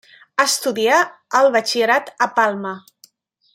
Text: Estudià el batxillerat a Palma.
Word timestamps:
Estudià 0.43 0.95
el 1.41 1.51
batxillerat 1.57 2.11
a 2.27 2.31
Palma. 2.41 2.75